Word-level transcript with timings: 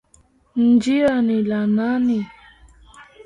Njiwa 0.67 1.15
ni 1.27 1.37
la 1.49 1.59
nani. 1.75 2.19